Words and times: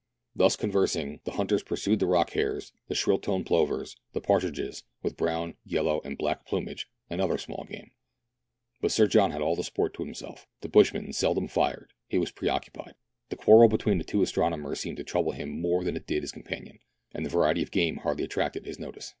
Thus 0.35 0.55
conversing, 0.55 1.19
the 1.25 1.33
hunters 1.33 1.61
pursued 1.61 1.99
the 1.99 2.07
rock 2.07 2.31
hares, 2.31 2.73
the 2.87 2.95
shrill 2.95 3.19
toned 3.19 3.45
plovers, 3.45 3.97
the 4.13 4.19
partridges 4.19 4.83
(with 5.03 5.15
brown, 5.15 5.57
yellow, 5.63 6.01
and 6.03 6.17
black 6.17 6.43
plumage), 6.43 6.89
and 7.07 7.21
other 7.21 7.37
small 7.37 7.65
game. 7.69 7.91
But 8.81 8.91
Sir 8.91 9.05
John 9.05 9.29
had 9.29 9.43
all 9.43 9.55
the 9.55 9.63
sport 9.63 9.93
to 9.93 10.03
himself. 10.03 10.47
The 10.61 10.69
bushman 10.69 11.13
seldom 11.13 11.47
fired; 11.47 11.93
he 12.07 12.17
was 12.17 12.31
pre 12.31 12.47
occupicd. 12.47 12.93
The 13.29 13.35
quarrel 13.35 13.69
between 13.69 13.99
the 13.99 14.03
two 14.03 14.23
astro 14.23 14.49
nomers 14.49 14.77
seemed 14.77 14.97
to 14.97 15.03
trouble 15.03 15.33
him 15.33 15.61
more 15.61 15.83
than 15.83 15.95
it 15.95 16.07
did 16.07 16.23
his 16.23 16.31
com 16.31 16.41
panion, 16.41 16.79
and 17.13 17.23
the 17.23 17.29
variety 17.29 17.61
of 17.61 17.69
game 17.69 17.97
hardly 17.97 18.23
attracted 18.23 18.65
his 18.65 18.79
notice. 18.79 19.09